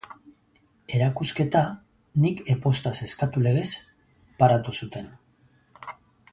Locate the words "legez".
3.49-3.69